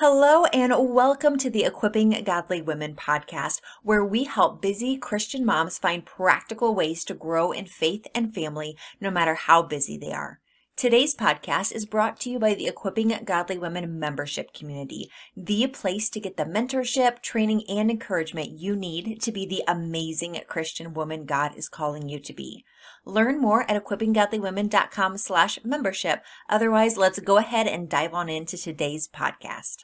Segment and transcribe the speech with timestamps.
[0.00, 5.76] Hello, and welcome to the Equipping Godly Women podcast, where we help busy Christian moms
[5.76, 10.38] find practical ways to grow in faith and family, no matter how busy they are.
[10.78, 16.08] Today's podcast is brought to you by the Equipping Godly Women membership community, the place
[16.10, 21.24] to get the mentorship, training, and encouragement you need to be the amazing Christian woman
[21.24, 22.64] God is calling you to be.
[23.04, 26.22] Learn more at equippinggodlywomen.com slash membership.
[26.48, 29.78] Otherwise, let's go ahead and dive on into today's podcast.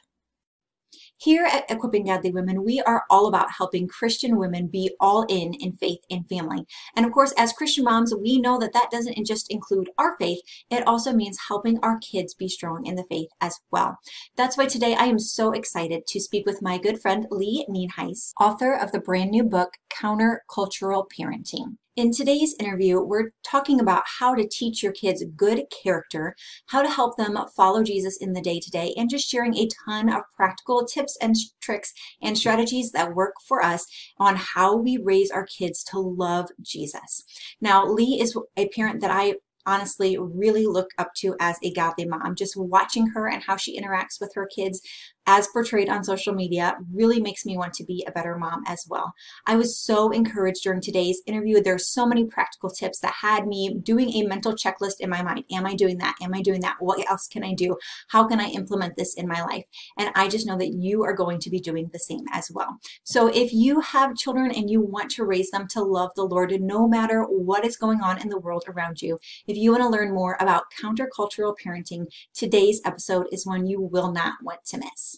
[1.17, 5.53] Here at Equipping Godly Women, we are all about helping Christian women be all in
[5.53, 6.65] in faith and family.
[6.93, 10.39] And of course, as Christian moms, we know that that doesn't just include our faith,
[10.69, 13.97] it also means helping our kids be strong in the faith as well.
[14.35, 18.33] That's why today I am so excited to speak with my good friend Lee Nienhuis,
[18.39, 21.77] author of the brand new book, Countercultural Parenting.
[21.95, 26.35] In today's interview, we're talking about how to teach your kids good character,
[26.65, 29.69] how to help them follow Jesus in the day to day, and just sharing a
[29.85, 34.97] ton of practical tips and tricks and strategies that work for us on how we
[35.01, 37.23] raise our kids to love Jesus.
[37.61, 39.35] Now, Lee is a parent that I
[39.65, 42.35] honestly really look up to as a godly mom.
[42.35, 44.81] Just watching her and how she interacts with her kids
[45.27, 48.85] as portrayed on social media really makes me want to be a better mom as
[48.87, 49.13] well.
[49.45, 51.61] I was so encouraged during today's interview.
[51.61, 55.45] There's so many practical tips that had me doing a mental checklist in my mind.
[55.51, 56.15] Am I doing that?
[56.21, 56.77] Am I doing that?
[56.79, 57.77] What else can I do?
[58.09, 59.65] How can I implement this in my life?
[59.97, 62.79] And I just know that you are going to be doing the same as well.
[63.03, 66.53] So if you have children and you want to raise them to love the Lord,
[66.61, 69.89] no matter what is going on in the world around you, if you want to
[69.89, 75.14] learn more about countercultural parenting, today's episode is one you will not want to miss.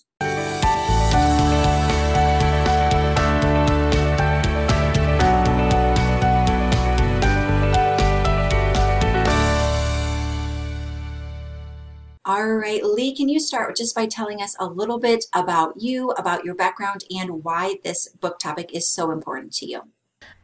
[12.28, 16.10] All right, Lee, can you start just by telling us a little bit about you,
[16.10, 19.84] about your background, and why this book topic is so important to you?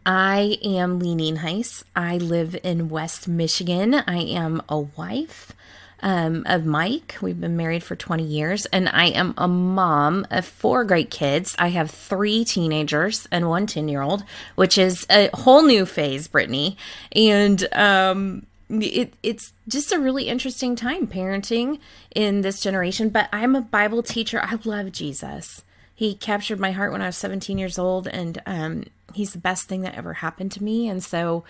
[0.06, 1.84] I am Lee Nienhuis.
[1.94, 3.96] I live in West Michigan.
[3.96, 5.52] I am a wife
[6.00, 7.18] um, of Mike.
[7.22, 11.54] We've been married for 20 years, and I am a mom of four great kids.
[11.60, 14.24] I have three teenagers and one 10 year old,
[14.56, 16.78] which is a whole new phase, Brittany.
[17.12, 18.46] And um,
[18.82, 21.80] it, it's just a really interesting time parenting
[22.16, 23.10] in this generation.
[23.10, 24.42] But I'm a Bible teacher.
[24.42, 25.64] I love Jesus.
[25.96, 29.68] He captured my heart when I was 17 years old, and um, he's the best
[29.68, 30.88] thing that ever happened to me.
[30.90, 31.44] And so,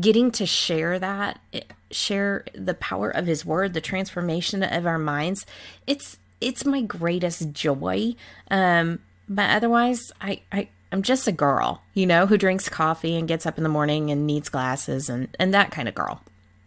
[0.00, 1.38] getting to share that,
[1.90, 5.44] share the power of his word, the transformation of our minds,
[5.86, 8.14] it's it's my greatest joy.
[8.50, 13.28] Um, but otherwise, I, I I'm just a girl, you know, who drinks coffee and
[13.28, 16.22] gets up in the morning and needs glasses and and that kind of girl.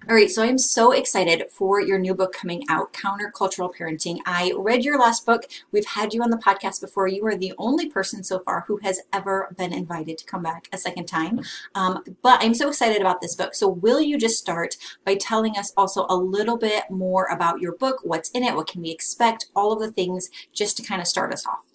[0.07, 4.19] All right, so I'm so excited for your new book coming out, Countercultural Parenting.
[4.27, 5.47] I read your last book.
[5.71, 7.07] We've had you on the podcast before.
[7.07, 10.67] You are the only person so far who has ever been invited to come back
[10.71, 11.41] a second time.
[11.73, 13.55] Um, but I'm so excited about this book.
[13.55, 17.71] So, will you just start by telling us also a little bit more about your
[17.71, 21.01] book, what's in it, what can we expect, all of the things, just to kind
[21.01, 21.65] of start us off?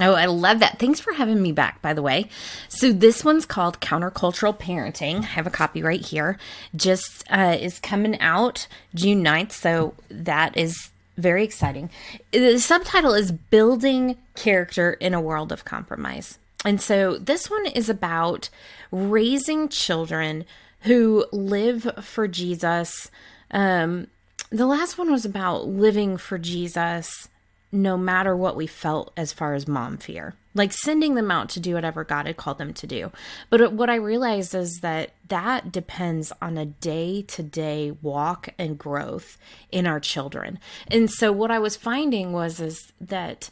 [0.00, 0.78] Oh, I love that.
[0.78, 2.28] Thanks for having me back, by the way.
[2.68, 5.20] So, this one's called Countercultural Parenting.
[5.20, 6.38] I have a copy right here.
[6.74, 9.52] Just uh, is coming out June 9th.
[9.52, 11.90] So, that is very exciting.
[12.30, 16.38] The subtitle is Building Character in a World of Compromise.
[16.64, 18.48] And so, this one is about
[18.90, 20.46] raising children
[20.80, 23.10] who live for Jesus.
[23.50, 24.06] Um,
[24.48, 27.28] the last one was about living for Jesus
[27.72, 31.60] no matter what we felt as far as mom fear, like sending them out to
[31.60, 33.10] do whatever God had called them to do.
[33.48, 38.78] But what I realized is that that depends on a day to day walk and
[38.78, 39.38] growth
[39.70, 40.58] in our children.
[40.88, 43.48] And so what I was finding was is that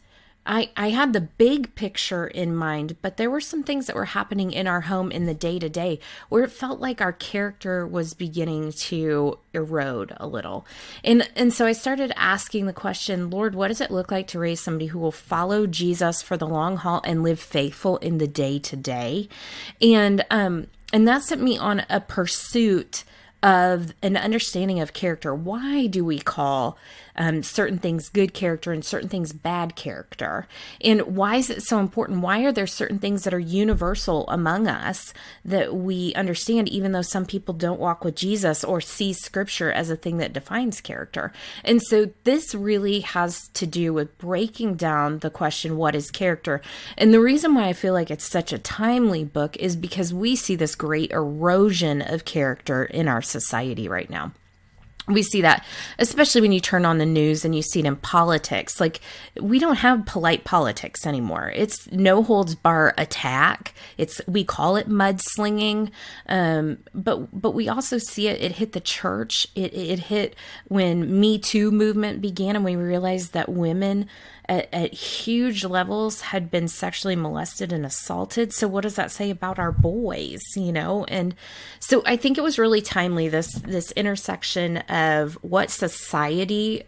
[0.51, 4.07] I, I had the big picture in mind, but there were some things that were
[4.07, 7.87] happening in our home in the day to day where it felt like our character
[7.87, 10.67] was beginning to erode a little.
[11.05, 14.41] And and so I started asking the question, Lord, what does it look like to
[14.41, 18.27] raise somebody who will follow Jesus for the long haul and live faithful in the
[18.27, 19.29] day to day?
[19.81, 23.05] And um and that set me on a pursuit
[23.43, 25.33] of an understanding of character.
[25.33, 26.77] Why do we call
[27.17, 30.47] um, certain things good character and certain things bad character?
[30.81, 32.21] And why is it so important?
[32.21, 35.13] Why are there certain things that are universal among us
[35.45, 39.91] that we understand, even though some people don't walk with Jesus or see scripture as
[39.91, 41.33] a thing that defines character?
[41.65, 46.61] And so this really has to do with breaking down the question, what is character?
[46.97, 50.37] And the reason why I feel like it's such a timely book is because we
[50.37, 54.33] see this great erosion of character in our society right now.
[55.07, 55.65] We see that
[55.99, 58.81] especially when you turn on the news and you see it in politics.
[58.81, 59.01] Like
[59.41, 61.53] we don't have polite politics anymore.
[61.55, 63.75] It's no holds bar attack.
[63.99, 65.91] It's we call it mudslinging.
[66.29, 69.47] Um, but but we also see it it hit the church.
[69.55, 70.37] It it hit
[70.69, 74.09] when me too movement began and we realized that women
[74.51, 78.53] at, at huge levels had been sexually molested and assaulted.
[78.53, 81.05] So what does that say about our boys, you know?
[81.05, 81.37] And
[81.79, 86.83] so I think it was really timely this this intersection of what society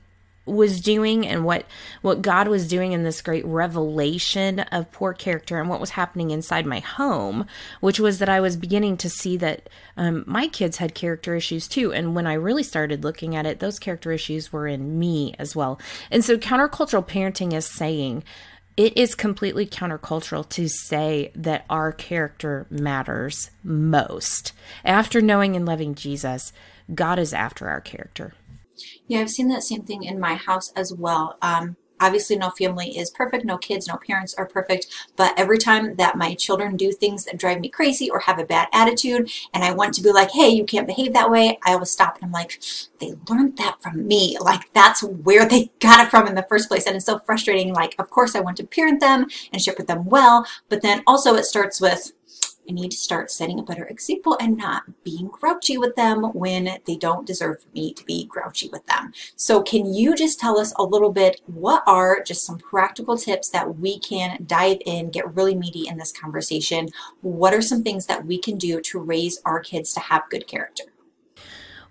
[0.45, 1.67] was doing and what
[2.01, 6.31] what God was doing in this great revelation of poor character and what was happening
[6.31, 7.47] inside my home,
[7.81, 11.69] which was that I was beginning to see that um, my kids had character issues
[11.69, 11.93] too.
[11.93, 15.55] And when I really started looking at it, those character issues were in me as
[15.55, 15.81] well.
[16.11, 18.25] And so countercultural parenting is saying
[18.77, 24.53] it is completely countercultural to say that our character matters most.
[24.85, 26.53] After knowing and loving Jesus,
[26.93, 28.33] God is after our character.
[29.07, 31.37] Yeah, I've seen that same thing in my house as well.
[31.43, 34.87] Um, obviously, no family is perfect, no kids, no parents are perfect.
[35.17, 38.45] But every time that my children do things that drive me crazy or have a
[38.45, 41.75] bad attitude, and I want to be like, hey, you can't behave that way, I
[41.75, 42.61] always stop and I'm like,
[42.99, 44.37] they learned that from me.
[44.41, 46.87] Like, that's where they got it from in the first place.
[46.87, 47.73] And it's so frustrating.
[47.73, 51.35] Like, of course, I want to parent them and shepherd them well, but then also
[51.35, 52.13] it starts with,
[52.69, 56.79] I need to start setting a better example and not being grouchy with them when
[56.87, 59.13] they don't deserve me to be grouchy with them.
[59.37, 63.51] So, can you just tell us a little bit what are just some practical tips
[63.51, 66.89] that we can dive in, get really meaty in this conversation?
[67.21, 70.47] What are some things that we can do to raise our kids to have good
[70.47, 70.92] character?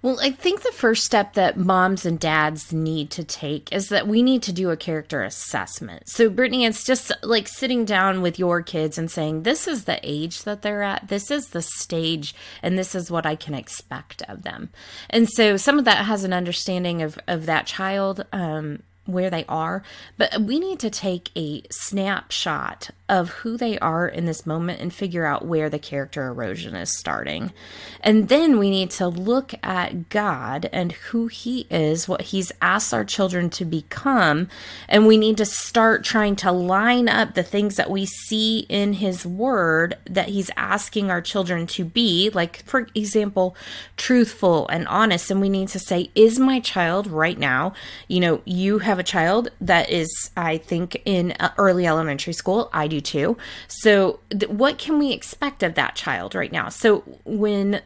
[0.03, 4.07] Well, I think the first step that moms and dads need to take is that
[4.07, 6.09] we need to do a character assessment.
[6.09, 9.99] So, Brittany, it's just like sitting down with your kids and saying, This is the
[10.01, 12.33] age that they're at, this is the stage,
[12.63, 14.71] and this is what I can expect of them.
[15.07, 18.25] And so, some of that has an understanding of, of that child.
[18.33, 19.81] Um, where they are,
[20.17, 24.93] but we need to take a snapshot of who they are in this moment and
[24.93, 27.51] figure out where the character erosion is starting.
[27.99, 32.93] And then we need to look at God and who He is, what He's asked
[32.93, 34.47] our children to become.
[34.87, 38.93] And we need to start trying to line up the things that we see in
[38.93, 43.57] His Word that He's asking our children to be, like, for example,
[43.97, 45.29] truthful and honest.
[45.29, 47.73] And we need to say, Is my child right now,
[48.07, 52.69] you know, you have a child that is, I think, in uh, early elementary school.
[52.71, 53.37] I do too.
[53.67, 56.69] So, th- what can we expect of that child right now?
[56.69, 57.81] So, when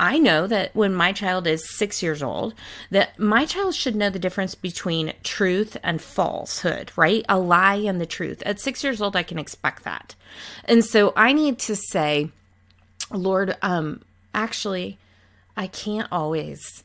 [0.00, 2.54] I know that when my child is six years old,
[2.90, 7.22] that my child should know the difference between truth and falsehood, right?
[7.28, 8.42] A lie and the truth.
[8.46, 10.14] At six years old, I can expect that.
[10.64, 12.30] And so I need to say,
[13.12, 14.00] Lord, um,
[14.32, 14.98] actually,
[15.54, 16.82] I can't always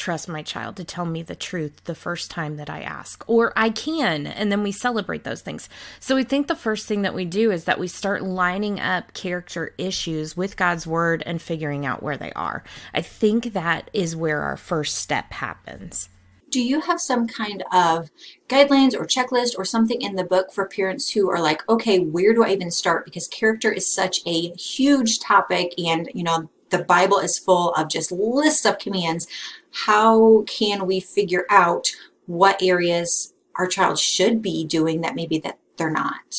[0.00, 3.52] trust my child to tell me the truth the first time that I ask, or
[3.54, 5.68] I can, and then we celebrate those things.
[6.00, 9.12] So we think the first thing that we do is that we start lining up
[9.12, 12.64] character issues with God's word and figuring out where they are.
[12.94, 16.08] I think that is where our first step happens.
[16.50, 18.10] Do you have some kind of
[18.48, 22.34] guidelines or checklist or something in the book for parents who are like, okay, where
[22.34, 23.04] do I even start?
[23.04, 27.88] Because character is such a huge topic, and you know, the Bible is full of
[27.88, 29.26] just lists of commands
[29.72, 31.88] how can we figure out
[32.26, 36.34] what areas our child should be doing that maybe that they're not?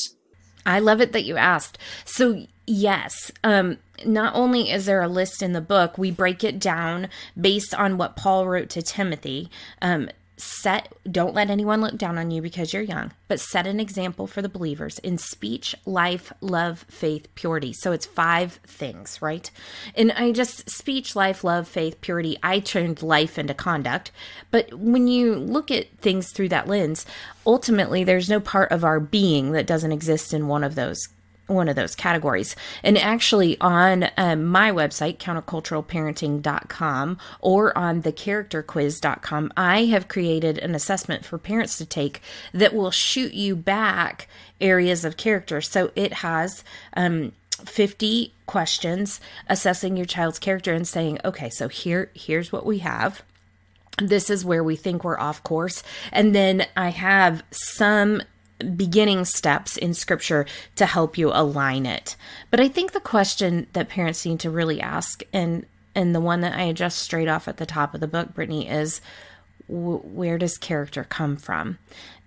[0.65, 1.77] I love it that you asked.
[2.06, 6.60] So, yes, um, not only is there a list in the book, we break it
[6.60, 9.50] down based on what Paul wrote to Timothy.
[9.82, 10.10] Um,
[10.41, 14.25] set don't let anyone look down on you because you're young but set an example
[14.25, 17.74] for the believers in speech life love faith purity.
[17.74, 19.50] So it's five things right?
[19.95, 24.12] And i just speech life love faith purity i turned life into conduct.
[24.50, 27.05] But when you look at things through that lens
[27.45, 31.07] ultimately there's no part of our being that doesn't exist in one of those
[31.51, 32.55] one of those categories.
[32.84, 41.25] And actually, on um, my website, counterculturalparenting.com, or on thecharacterquiz.com, I have created an assessment
[41.25, 42.22] for parents to take
[42.53, 44.27] that will shoot you back
[44.60, 45.62] areas of character.
[45.62, 47.31] So it has um,
[47.65, 53.22] 50 questions assessing your child's character and saying, okay, so here here's what we have
[53.98, 55.84] this is where we think we're off course.
[56.12, 58.22] And then I have some
[58.63, 62.15] beginning steps in scripture to help you align it.
[62.50, 66.39] But I think the question that parents need to really ask and and the one
[66.39, 69.01] that I addressed straight off at the top of the book, Brittany, is
[69.68, 71.80] where does character come from?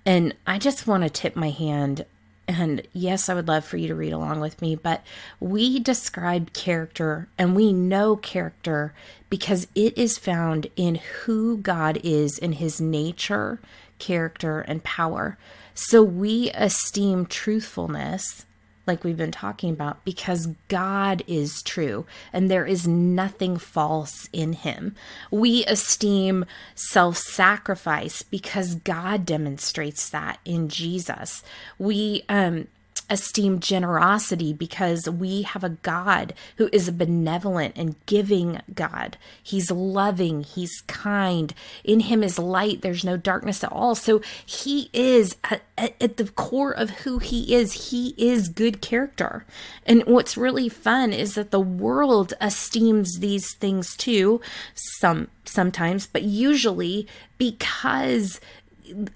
[0.05, 2.05] And I just want to tip my hand
[2.47, 5.03] and yes, I would love for you to read along with me, but
[5.41, 8.93] we describe character and we know character
[9.31, 13.61] because it is found in who God is in his nature,
[13.99, 15.39] character, and power.
[15.75, 18.47] So we esteem truthfulness
[18.87, 24.53] like we've been talking about, because God is true and there is nothing false in
[24.53, 24.95] him.
[25.31, 31.43] We esteem self sacrifice because God demonstrates that in Jesus.
[31.79, 32.69] We, um,
[33.11, 39.17] esteem generosity because we have a God who is a benevolent and giving God.
[39.43, 41.55] He's loving, He's kind.
[41.83, 43.95] In Him is light, there's no darkness at all.
[43.95, 49.45] So He is at, at, the core of who He is, He is good character.
[49.87, 54.41] And what's really fun is that the world esteems these things too,
[54.75, 57.07] some sometimes, but usually
[57.39, 58.41] because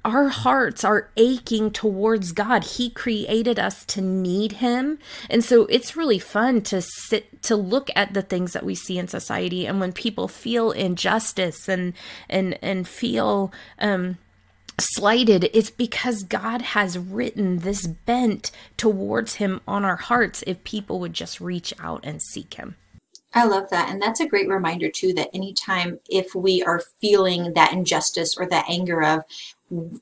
[0.04, 2.64] our hearts are aching towards God.
[2.64, 4.98] He created us to need him.
[5.28, 8.98] And so it's really fun to sit to look at the things that we see
[8.98, 11.92] in society and when people feel injustice and
[12.28, 14.18] and and feel um
[14.80, 21.00] slighted it's because God has written this bent towards him on our hearts if people
[21.00, 22.76] would just reach out and seek him.
[23.34, 23.90] I love that.
[23.90, 28.46] And that's a great reminder, too, that anytime if we are feeling that injustice or
[28.46, 29.22] that anger of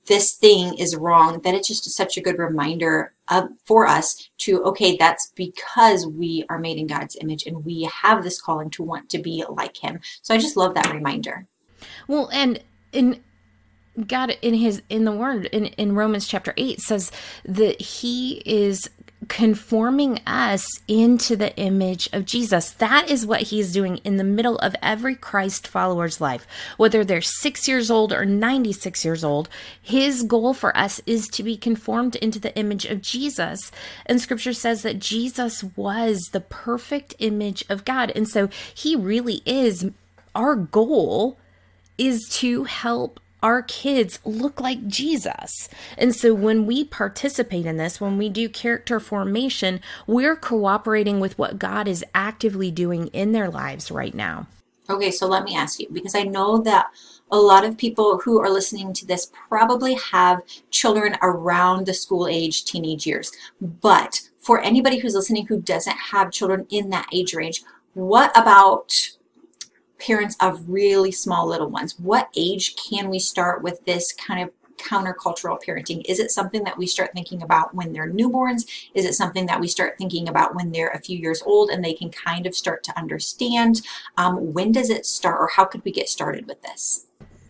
[0.07, 4.63] this thing is wrong, that it's just such a good reminder of, for us to,
[4.63, 8.85] okay, that's because we are made in God's image and we have this calling to
[8.85, 10.01] want to be like Him.
[10.23, 11.47] So I just love that reminder.
[12.07, 12.61] Well, and
[12.93, 13.21] in
[14.07, 17.11] God in his in the word in, in Romans chapter 8 says
[17.47, 18.91] that he is
[19.29, 22.71] conforming us into the image of Jesus.
[22.71, 26.47] That is what he's doing in the middle of every Christ follower's life.
[26.77, 29.49] Whether they're 6 years old or 96 years old,
[29.81, 33.71] his goal for us is to be conformed into the image of Jesus.
[34.07, 38.13] And scripture says that Jesus was the perfect image of God.
[38.15, 39.91] And so he really is
[40.35, 41.39] our goal
[41.99, 45.69] is to help our kids look like Jesus.
[45.97, 51.39] And so when we participate in this, when we do character formation, we're cooperating with
[51.39, 54.47] what God is actively doing in their lives right now.
[54.89, 56.87] Okay, so let me ask you because I know that
[57.31, 62.29] a lot of people who are listening to this probably have children around the school
[62.29, 63.33] age, teenage years.
[63.61, 67.63] But for anybody who's listening who doesn't have children in that age range,
[67.95, 68.93] what about
[69.99, 71.99] parents of really small little ones.
[71.99, 76.03] What age can we start with this kind of countercultural parenting?
[76.07, 78.67] Is it something that we start thinking about when they're newborns?
[78.95, 81.85] Is it something that we start thinking about when they're a few years old and
[81.85, 83.83] they can kind of start to understand?
[84.17, 87.07] Um, when does it start, or how could we get started with this?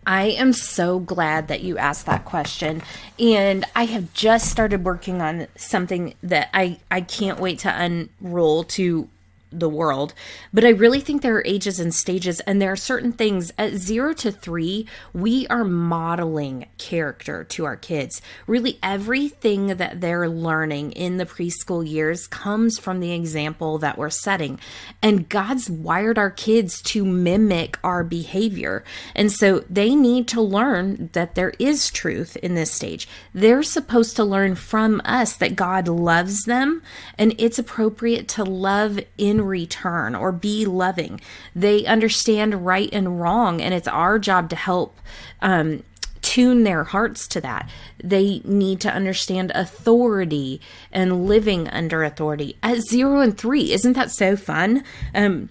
[0.07, 2.83] I am so glad that you asked that question.
[3.19, 8.63] And I have just started working on something that I, I can't wait to unroll
[8.65, 9.09] to
[9.51, 10.13] the world.
[10.53, 13.75] But I really think there are ages and stages, and there are certain things at
[13.75, 18.21] zero to three, we are modeling character to our kids.
[18.47, 24.11] Really, everything that they're learning in the preschool years comes from the example that we're
[24.11, 24.59] setting.
[25.03, 28.85] And God's wired our kids to mimic our behavior.
[29.15, 33.09] And so they need to learn that there is truth in this stage.
[33.33, 36.83] They're supposed to learn from us that God loves them,
[37.19, 41.21] and it's appropriate to love in return or be loving.
[41.55, 44.99] They understand right and wrong, and it's our job to help.
[45.41, 45.83] Um,
[46.23, 47.71] tune their hearts to that.
[48.03, 53.73] They need to understand authority and living under authority at zero and three.
[53.73, 54.83] Isn't that so fun?
[55.15, 55.51] Um,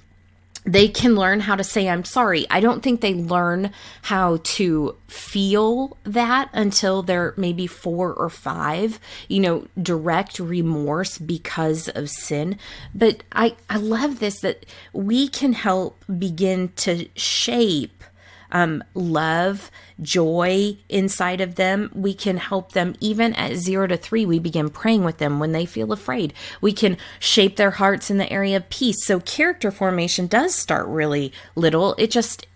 [0.66, 2.46] they can learn how to say i'm sorry.
[2.50, 9.00] I don't think they learn how to feel that until they're maybe four or five
[9.28, 12.58] you know direct remorse because of sin.
[12.94, 18.04] But i i love this that we can help begin to shape
[18.52, 19.70] um, love,
[20.02, 21.90] joy inside of them.
[21.94, 24.26] We can help them even at zero to three.
[24.26, 26.34] We begin praying with them when they feel afraid.
[26.62, 29.06] We can shape their hearts in the area of peace.
[29.06, 31.96] So character formation does start really little.
[31.98, 32.48] It just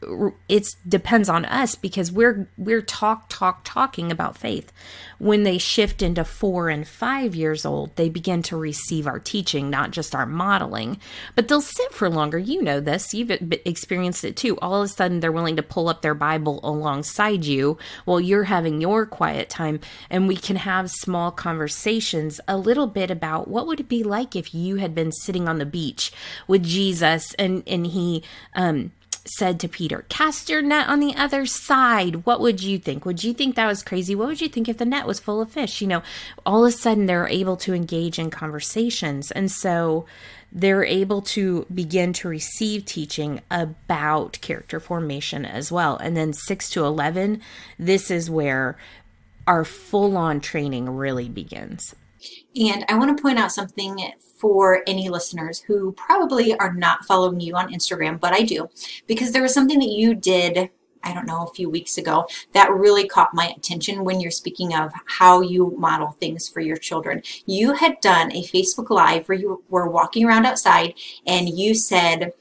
[0.48, 4.72] it depends on us because we're we're talk talk talking about faith.
[5.17, 9.69] When they shift into four and five years old, they begin to receive our teaching,
[9.69, 11.00] not just our modeling.
[11.36, 12.38] But they'll sit for longer.
[12.38, 13.13] You know this.
[13.13, 14.58] You've experienced it too.
[14.60, 18.46] All of a sudden, they're willing to pull up their Bible alongside you while you're
[18.46, 23.68] having your quiet time, and we can have small conversations a little bit about what
[23.68, 26.12] would it be like if you had been sitting on the beach
[26.48, 28.24] with Jesus and and he
[28.56, 28.92] um
[29.26, 32.26] said to Peter, Cast your net on the other side.
[32.26, 33.06] What would you think?
[33.06, 34.16] Would you think that was crazy?
[34.16, 35.82] What would you think if the net was full of fish?
[35.82, 36.04] You know,
[36.46, 39.32] all of a sudden they're able to engage in conversations.
[39.32, 40.06] And so
[40.52, 45.98] they're able to begin to receive teaching about character formation as well.
[45.98, 47.42] And then 6 to 11,
[47.78, 48.78] this is where
[49.46, 51.96] our full on training really begins.
[52.56, 57.40] And I want to point out something for any listeners who probably are not following
[57.40, 58.70] you on Instagram, but I do,
[59.08, 60.70] because there was something that you did
[61.04, 64.76] I don't know, a few weeks ago, that really caught my attention when you're speaking
[64.76, 67.22] of how you model things for your children.
[67.46, 70.96] You had done a Facebook Live where you were walking around outside
[71.26, 72.34] and you said,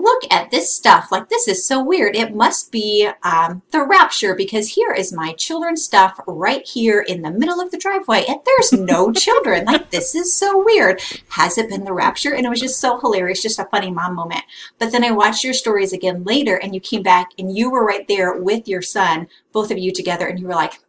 [0.00, 1.10] look at this stuff.
[1.10, 2.16] Like, this is so weird.
[2.16, 7.22] It must be um, the rapture because here is my children's stuff right here in
[7.22, 9.64] the middle of the driveway, and there's no children.
[9.64, 11.00] Like, this is so weird.
[11.30, 12.34] Has it been the rapture?
[12.34, 14.44] And it was just so hilarious, just a funny mom moment.
[14.78, 17.84] But then I watched your stories again later, and you came back and you were
[17.84, 20.80] right there with your son, both of you together, and you were like,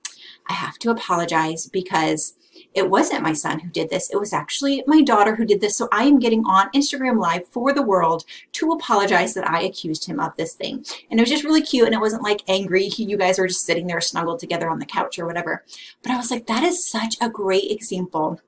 [0.49, 2.36] I have to apologize because
[2.77, 4.11] it wasn't my son who did this.
[4.11, 5.75] It was actually my daughter who did this.
[5.75, 10.05] So I am getting on Instagram Live for the world to apologize that I accused
[10.05, 10.85] him of this thing.
[11.09, 11.87] And it was just really cute.
[11.87, 12.85] And it wasn't like angry.
[12.85, 15.65] You guys were just sitting there snuggled together on the couch or whatever.
[16.03, 18.39] But I was like, that is such a great example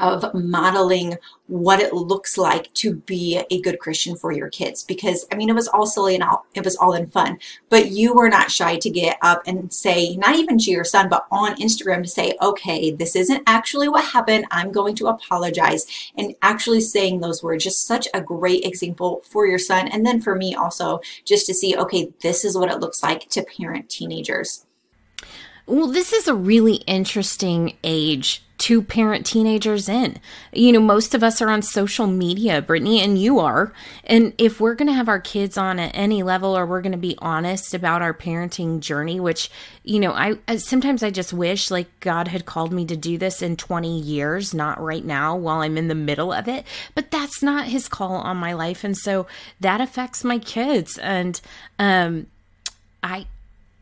[0.00, 1.16] of modeling
[1.48, 4.82] what it looks like to be a good Christian for your kids.
[4.82, 7.38] Because I mean, it was all silly and all, it was all in fun,
[7.68, 11.08] but you were not shy to get up and say, not even to your son,
[11.08, 14.46] but on Instagram to say, okay, this isn't actually what happened.
[14.50, 15.86] I'm going to apologize
[16.16, 19.88] and actually saying those words, just such a great example for your son.
[19.88, 23.28] And then for me also, just to see, okay, this is what it looks like
[23.30, 24.65] to parent teenagers.
[25.66, 30.18] Well, this is a really interesting age to parent teenagers in.
[30.52, 33.72] You know, most of us are on social media, Brittany, and you are.
[34.04, 36.92] And if we're going to have our kids on at any level or we're going
[36.92, 39.50] to be honest about our parenting journey, which,
[39.82, 43.18] you know, I, I sometimes I just wish like God had called me to do
[43.18, 46.64] this in 20 years, not right now while I'm in the middle of it.
[46.94, 48.84] But that's not his call on my life.
[48.84, 49.26] And so
[49.60, 50.96] that affects my kids.
[50.98, 51.40] And,
[51.78, 52.28] um,
[53.02, 53.26] I,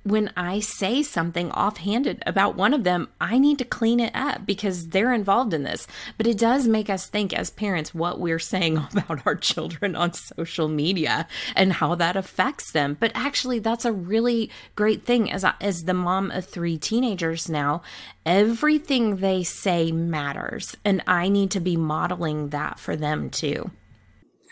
[0.04, 4.44] when I say something offhanded about one of them, I need to clean it up
[4.44, 5.87] because they're involved in this.
[6.18, 10.12] But it does make us think as parents what we're saying about our children on
[10.12, 11.26] social media
[11.57, 12.96] and how that affects them.
[13.00, 17.83] But actually, that's a really great thing as as the mom of three teenagers now.
[18.26, 23.70] Everything they say matters, and I need to be modeling that for them too.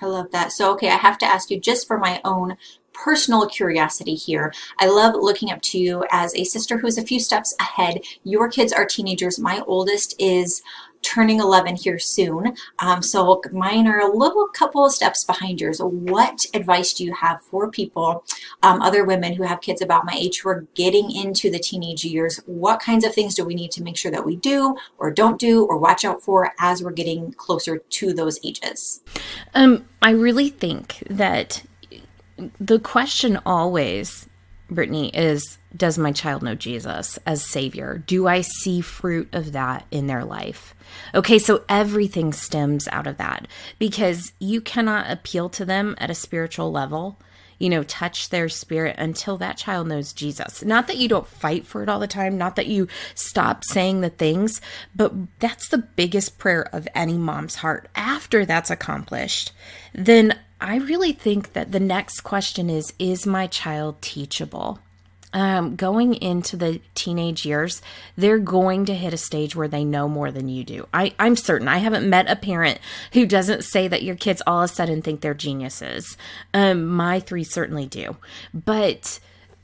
[0.02, 0.50] I love that.
[0.50, 2.56] So, okay, I have to ask you just for my own
[2.92, 4.52] personal curiosity here.
[4.78, 8.00] I love looking up to you as a sister who is a few steps ahead.
[8.24, 9.38] Your kids are teenagers.
[9.38, 10.62] My oldest is
[11.02, 12.56] turning 11 here soon.
[12.78, 15.80] Um, so mine are a little couple of steps behind yours.
[15.80, 18.24] What advice do you have for people,
[18.62, 22.04] um, other women who have kids about my age who are getting into the teenage
[22.04, 22.40] years?
[22.46, 25.38] What kinds of things do we need to make sure that we do or don't
[25.38, 29.02] do or watch out for as we're getting closer to those ages?
[29.54, 31.62] Um, I really think that
[32.60, 34.28] the question always,
[34.70, 38.02] Brittany, is Does my child know Jesus as Savior?
[38.06, 40.74] Do I see fruit of that in their life?
[41.14, 46.14] Okay, so everything stems out of that because you cannot appeal to them at a
[46.14, 47.18] spiritual level,
[47.58, 50.64] you know, touch their spirit until that child knows Jesus.
[50.64, 54.00] Not that you don't fight for it all the time, not that you stop saying
[54.00, 54.60] the things,
[54.94, 57.88] but that's the biggest prayer of any mom's heart.
[57.94, 59.52] After that's accomplished,
[59.94, 64.78] then I really think that the next question is Is my child teachable?
[65.34, 67.80] Um, going into the teenage years,
[68.16, 70.86] they're going to hit a stage where they know more than you do.
[70.92, 71.68] I, I'm certain.
[71.68, 72.78] I haven't met a parent
[73.14, 76.18] who doesn't say that your kids all of a sudden think they're geniuses.
[76.52, 78.16] Um, my three certainly do.
[78.52, 79.20] But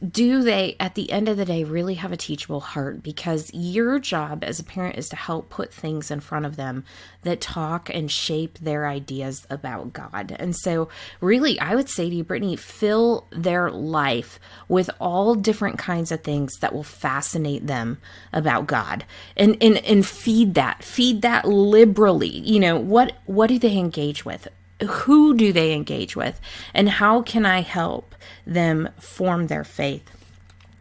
[0.06, 3.02] do they at the end of the day really have a teachable heart?
[3.02, 6.84] Because your job as a parent is to help put things in front of them
[7.22, 10.36] that talk and shape their ideas about god.
[10.38, 10.88] And so
[11.20, 16.22] really i would say to you brittany fill their life with all different kinds of
[16.22, 17.98] things that will fascinate them
[18.32, 19.04] about god.
[19.36, 20.84] And and, and feed that.
[20.84, 22.28] Feed that liberally.
[22.28, 24.48] You know what what do they engage with
[24.86, 26.40] who do they engage with
[26.74, 28.14] and how can i help
[28.46, 30.10] them form their faith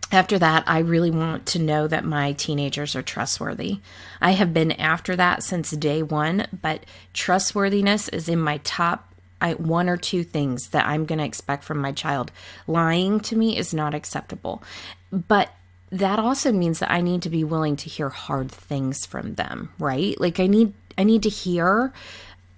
[0.10, 3.80] after that, I really want to know that my teenagers are trustworthy.
[4.22, 9.54] I have been after that since day one, but trustworthiness is in my top I,
[9.54, 12.32] one or two things that I'm going to expect from my child.
[12.66, 14.64] Lying to me is not acceptable.
[15.12, 15.54] But
[15.92, 19.72] that also means that I need to be willing to hear hard things from them,
[19.80, 20.20] right?
[20.20, 21.94] Like I need I need to hear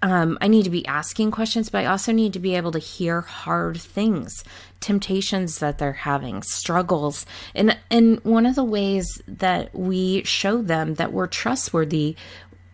[0.01, 2.79] um, I need to be asking questions, but I also need to be able to
[2.79, 4.43] hear hard things,
[4.79, 7.25] temptations that they're having, struggles.
[7.53, 12.15] And and one of the ways that we show them that we're trustworthy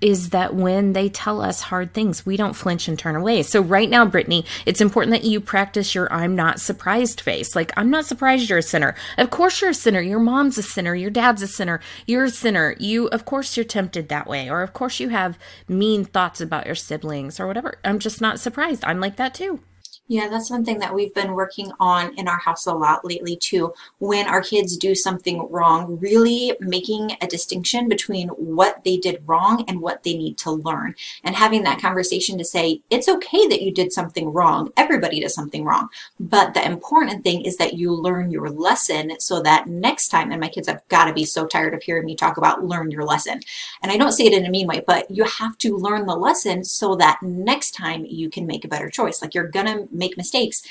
[0.06, 3.41] is that when they tell us hard things, we don't flinch and turn away.
[3.41, 7.56] So, right now, Brittany, it's important that you practice your I'm not surprised face.
[7.56, 8.94] Like, I'm not surprised you're a sinner.
[9.18, 10.02] Of course, you're a sinner.
[10.02, 10.94] Your mom's a sinner.
[10.94, 11.80] Your dad's a sinner.
[12.06, 12.76] You're a sinner.
[12.78, 14.48] You, of course, you're tempted that way.
[14.48, 17.80] Or, of course, you have mean thoughts about your siblings or whatever.
[17.84, 18.86] I'm just not surprised.
[18.86, 19.60] I'm like that too.
[20.08, 23.36] Yeah, that's one thing that we've been working on in our house a lot lately
[23.36, 23.74] too.
[23.98, 29.65] When our kids do something wrong, really making a distinction between what they did wrong
[29.68, 30.94] and what they need to learn.
[31.24, 34.72] And having that conversation to say, it's okay that you did something wrong.
[34.78, 35.89] Everybody does something wrong.
[36.20, 40.39] But the important thing is that you learn your lesson so that next time, and
[40.39, 43.06] my kids have got to be so tired of hearing me talk about learn your
[43.06, 43.39] lesson.
[43.82, 46.15] And I don't say it in a mean way, but you have to learn the
[46.15, 49.20] lesson so that next time you can make a better choice.
[49.24, 50.62] Like you're going to make mistakes.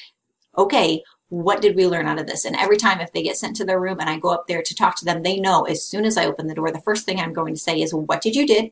[0.56, 2.44] Okay, what did we learn out of this?
[2.44, 4.62] And every time if they get sent to their room and I go up there
[4.62, 7.04] to talk to them, they know as soon as I open the door, the first
[7.04, 8.70] thing I'm going to say is, What did you did?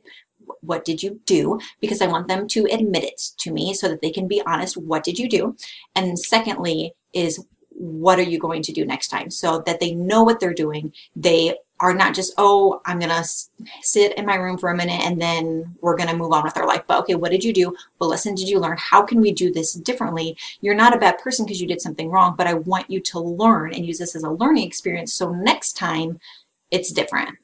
[0.60, 1.58] What did you do?
[1.80, 4.76] Because I want them to admit it to me so that they can be honest.
[4.76, 5.56] What did you do?
[5.94, 10.22] And secondly, is what are you going to do next time so that they know
[10.22, 13.24] what they're doing they are not just oh i'm gonna
[13.82, 16.66] sit in my room for a minute and then we're gonna move on with our
[16.66, 16.82] life.
[16.86, 17.74] But okay what did you do?
[17.98, 18.78] Well listen did you learn?
[18.78, 20.36] How can we do this differently?
[20.60, 23.18] You're not a bad person because you did something wrong but i want you to
[23.18, 26.20] learn and use this as a learning experience so next time
[26.70, 27.36] it's different.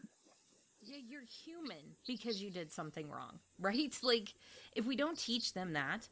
[0.80, 3.94] Yeah you're human because you did something wrong right?
[4.02, 4.34] Like
[4.74, 6.08] if we don't teach them that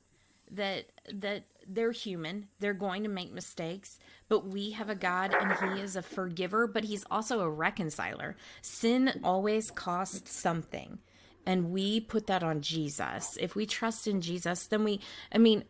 [0.51, 2.49] that that they're human.
[2.61, 6.67] They're going to make mistakes but we have a god and he is a forgiver
[6.67, 8.37] but he's also a reconciler.
[8.63, 10.99] Sin always costs something
[11.45, 13.37] and we put that on jesus.
[13.41, 15.01] If we trust in jesus then we
[15.33, 15.65] i mean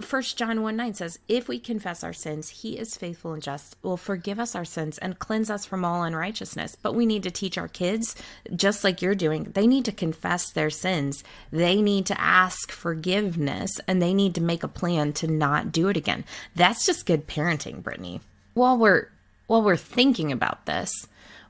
[0.00, 3.76] First John 1 9 says, If we confess our sins, he is faithful and just,
[3.82, 6.76] will forgive us our sins and cleanse us from all unrighteousness.
[6.80, 8.14] But we need to teach our kids,
[8.54, 11.24] just like you're doing, they need to confess their sins.
[11.50, 15.88] They need to ask forgiveness and they need to make a plan to not do
[15.88, 16.24] it again.
[16.54, 18.20] That's just good parenting, Brittany.
[18.54, 19.08] While we're
[19.48, 20.90] while we're thinking about this,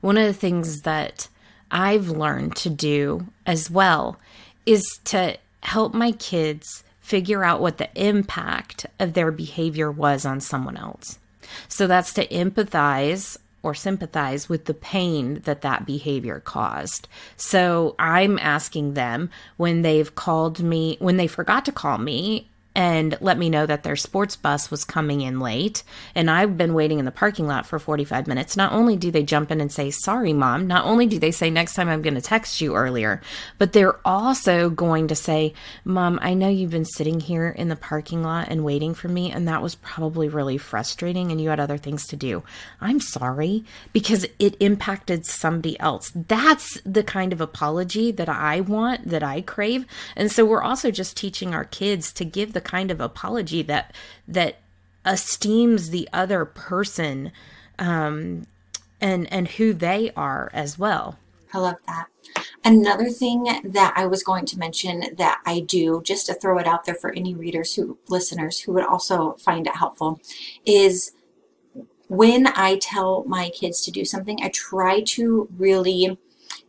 [0.01, 1.27] one of the things that
[1.69, 4.19] I've learned to do as well
[4.65, 10.41] is to help my kids figure out what the impact of their behavior was on
[10.41, 11.19] someone else.
[11.67, 17.07] So that's to empathize or sympathize with the pain that that behavior caused.
[17.37, 23.17] So I'm asking them when they've called me, when they forgot to call me and
[23.21, 25.83] let me know that their sports bus was coming in late.
[26.13, 28.57] And I've been waiting in the parking lot for 45 minutes.
[28.57, 31.49] Not only do they jump in and say, Sorry, mom, not only do they say,
[31.49, 33.21] Next time I'm going to text you earlier,
[33.57, 35.53] but they're also going to say,
[35.85, 39.31] Mom, I know you've been sitting here in the parking lot and waiting for me,
[39.31, 42.43] and that was probably really frustrating, and you had other things to do.
[42.81, 46.11] I'm sorry because it impacted somebody else.
[46.13, 49.85] That's the kind of apology that I want, that I crave.
[50.15, 53.95] And so we're also just teaching our kids to give the kind of apology that
[54.27, 54.57] that
[55.05, 57.31] esteems the other person
[57.79, 58.47] um,
[58.99, 61.17] and and who they are as well.
[61.53, 62.07] I love that.
[62.65, 66.67] Another thing that I was going to mention that I do, just to throw it
[66.67, 70.19] out there for any readers who listeners who would also find it helpful,
[70.65, 71.13] is
[72.07, 76.17] when I tell my kids to do something, I try to really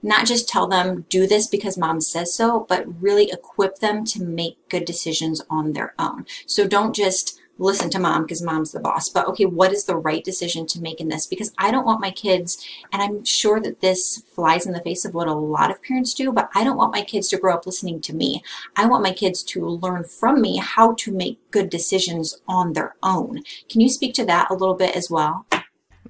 [0.02, 4.22] not just tell them do this because mom says so, but really equip them to
[4.22, 6.26] make good decisions on their own.
[6.46, 9.96] So don't just listen to mom because mom's the boss, but okay, what is the
[9.96, 11.26] right decision to make in this?
[11.26, 15.04] Because I don't want my kids, and I'm sure that this flies in the face
[15.04, 17.54] of what a lot of parents do, but I don't want my kids to grow
[17.54, 18.42] up listening to me.
[18.76, 22.94] I want my kids to learn from me how to make good decisions on their
[23.02, 23.42] own.
[23.68, 25.46] Can you speak to that a little bit as well?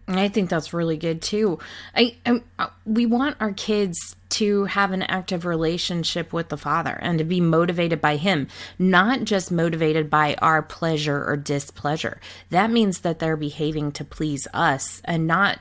[0.09, 1.59] I think that's really good too.
[1.95, 6.97] I, I, uh, we want our kids to have an active relationship with the Father
[7.03, 8.47] and to be motivated by Him,
[8.79, 12.21] not just motivated by our pleasure or displeasure.
[12.51, 15.59] That means that they're behaving to please us and not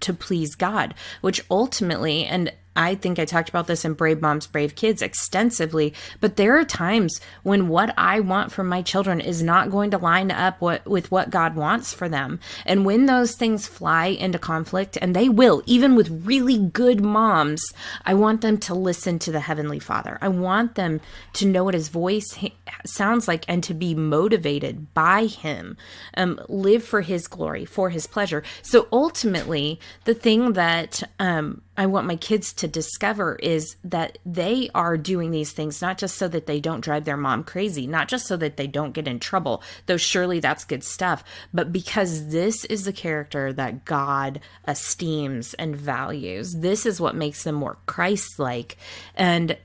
[0.00, 4.46] to please God, which ultimately, and I think I talked about this in Brave Moms,
[4.46, 9.42] Brave Kids extensively, but there are times when what I want from my children is
[9.42, 12.38] not going to line up what, with what God wants for them.
[12.64, 17.62] And when those things fly into conflict, and they will, even with really good moms,
[18.04, 20.18] I want them to listen to the Heavenly Father.
[20.20, 21.00] I want them
[21.34, 22.38] to know what His voice
[22.84, 25.76] sounds like and to be motivated by Him,
[26.16, 28.42] um, live for His glory, for His pleasure.
[28.62, 34.70] So ultimately, the thing that, um, I want my kids to discover is that they
[34.74, 38.08] are doing these things not just so that they don't drive their mom crazy, not
[38.08, 42.28] just so that they don't get in trouble, though surely that's good stuff, but because
[42.28, 46.56] this is the character that God esteems and values.
[46.56, 48.76] This is what makes them more Christ-like.
[49.14, 49.56] And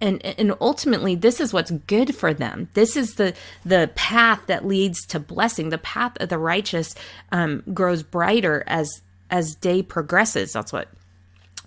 [0.00, 4.66] and and ultimately this is what's good for them this is the the path that
[4.66, 6.94] leads to blessing the path of the righteous
[7.32, 10.88] um, grows brighter as as day progresses that's what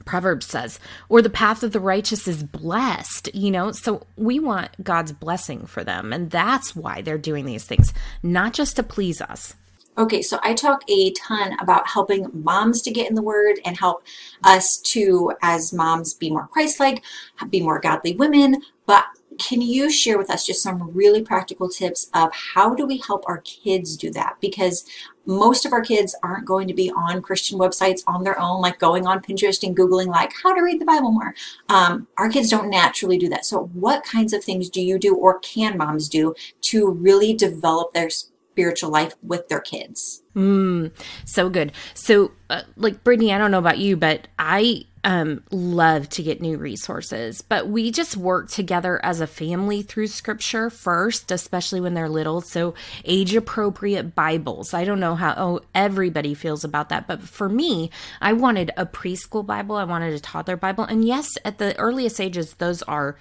[0.05, 3.71] Proverbs says, or the path of the righteous is blessed, you know?
[3.71, 6.13] So we want God's blessing for them.
[6.13, 9.55] And that's why they're doing these things, not just to please us.
[9.95, 13.77] Okay, so I talk a ton about helping moms to get in the Word and
[13.77, 14.03] help
[14.43, 17.03] us to, as moms, be more Christ like,
[17.49, 18.63] be more godly women.
[18.87, 19.05] But
[19.39, 23.23] can you share with us just some really practical tips of how do we help
[23.27, 24.37] our kids do that?
[24.41, 24.83] Because
[25.25, 28.79] most of our kids aren't going to be on Christian websites on their own, like
[28.79, 31.33] going on Pinterest and Googling, like how to read the Bible more.
[31.69, 33.45] Um, our kids don't naturally do that.
[33.45, 37.93] So, what kinds of things do you do or can moms do to really develop
[37.93, 38.09] their
[38.53, 40.21] spiritual life with their kids.
[40.35, 40.91] Mm,
[41.25, 41.71] so good.
[41.95, 46.41] So, uh, like Brittany, I don't know about you, but I um, love to get
[46.41, 47.41] new resources.
[47.41, 52.41] But we just work together as a family through scripture first, especially when they're little.
[52.41, 54.73] So, age appropriate Bibles.
[54.73, 58.85] I don't know how oh, everybody feels about that, but for me, I wanted a
[58.85, 60.85] preschool Bible, I wanted a toddler Bible.
[60.85, 63.17] And yes, at the earliest ages, those are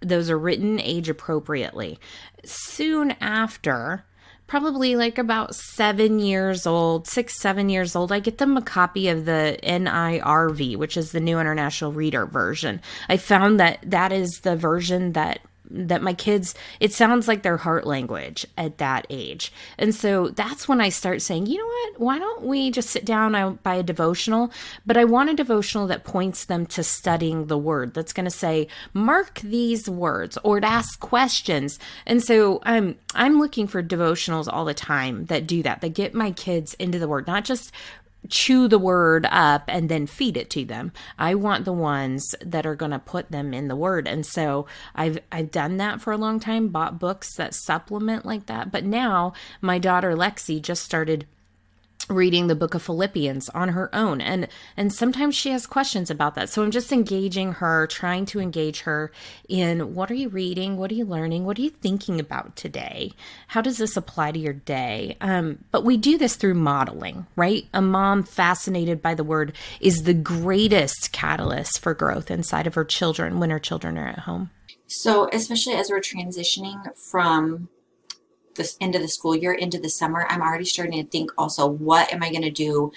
[0.00, 1.98] those are written age appropriately.
[2.44, 4.04] Soon after,
[4.46, 9.08] probably like about seven years old, six, seven years old, I get them a copy
[9.08, 12.80] of the NIRV, which is the New International Reader version.
[13.08, 17.56] I found that that is the version that that my kids it sounds like their
[17.56, 19.52] heart language at that age.
[19.78, 22.00] And so that's when i start saying you know what?
[22.00, 24.52] Why don't we just sit down buy a devotional?
[24.86, 28.30] But i want a devotional that points them to studying the word that's going to
[28.30, 31.78] say mark these words or to ask questions.
[32.06, 36.14] And so i'm i'm looking for devotionals all the time that do that that get
[36.14, 37.72] my kids into the word not just
[38.28, 40.92] chew the word up and then feed it to them.
[41.18, 44.08] I want the ones that are going to put them in the word.
[44.08, 48.46] And so I've I've done that for a long time, bought books that supplement like
[48.46, 48.70] that.
[48.70, 51.26] But now my daughter Lexi just started
[52.08, 56.34] reading the book of Philippians on her own and and sometimes she has questions about
[56.34, 56.48] that.
[56.48, 59.10] So I'm just engaging her, trying to engage her
[59.48, 60.76] in what are you reading?
[60.76, 61.44] What are you learning?
[61.44, 63.12] What are you thinking about today?
[63.48, 65.16] How does this apply to your day?
[65.20, 67.66] Um, but we do this through modeling, right?
[67.72, 72.84] A mom fascinated by the word is the greatest catalyst for growth inside of her
[72.84, 74.50] children when her children are at home.
[74.86, 77.68] So, especially as we're transitioning from
[78.54, 81.66] this end of the school year into the summer, I'm already starting to think also,
[81.66, 82.92] what am I going to do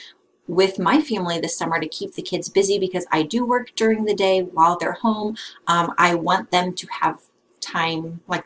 [0.47, 4.05] with my family this summer to keep the kids busy because I do work during
[4.05, 5.35] the day while they're home.
[5.67, 7.19] Um, I want them to have
[7.59, 8.45] time, like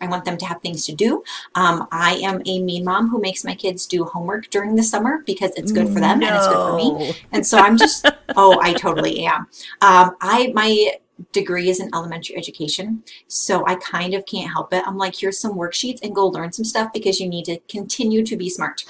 [0.00, 1.22] I want them to have things to do.
[1.54, 5.22] Um, I am a mean mom who makes my kids do homework during the summer
[5.24, 6.26] because it's good for them no.
[6.26, 7.16] and it's good for me.
[7.32, 9.46] And so I'm just, oh, I totally am.
[9.80, 10.94] Um, I my
[11.32, 13.02] degree is in elementary education.
[13.28, 14.84] So I kind of can't help it.
[14.86, 18.24] I'm like, here's some worksheets and go learn some stuff because you need to continue
[18.24, 18.84] to be smart.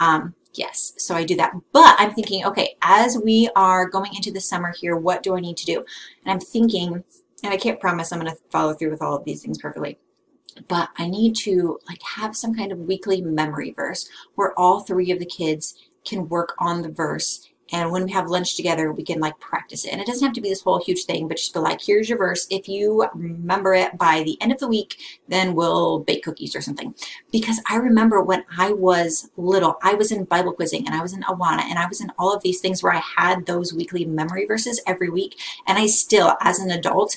[0.00, 1.54] Um, yes, so I do that.
[1.72, 5.40] But I'm thinking, okay, as we are going into the summer here, what do I
[5.40, 5.84] need to do?
[6.24, 7.04] And I'm thinking,
[7.42, 9.98] and I can't promise I'm going to follow through with all of these things perfectly
[10.68, 15.10] but I need to like have some kind of weekly memory verse where all three
[15.10, 19.02] of the kids can work on the verse and when we have lunch together, we
[19.02, 19.92] can like practice it.
[19.92, 22.08] And it doesn't have to be this whole huge thing, but just be like, here's
[22.08, 22.46] your verse.
[22.50, 24.98] If you remember it by the end of the week,
[25.28, 26.94] then we'll bake cookies or something.
[27.32, 31.12] Because I remember when I was little, I was in Bible quizzing and I was
[31.12, 34.04] in Awana and I was in all of these things where I had those weekly
[34.04, 35.36] memory verses every week.
[35.66, 37.16] And I still, as an adult,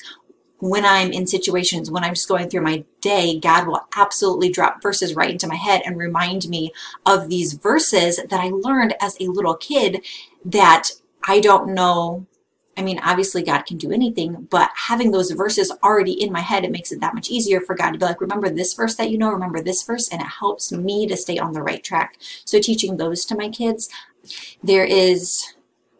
[0.60, 4.82] when I'm in situations, when I'm just going through my day, God will absolutely drop
[4.82, 6.72] verses right into my head and remind me
[7.06, 10.06] of these verses that I learned as a little kid
[10.45, 10.91] that
[11.28, 12.28] I don't know.
[12.76, 16.63] I mean, obviously, God can do anything, but having those verses already in my head,
[16.63, 19.10] it makes it that much easier for God to be like, remember this verse that
[19.10, 22.17] you know, remember this verse, and it helps me to stay on the right track.
[22.45, 23.89] So, teaching those to my kids,
[24.63, 25.54] there is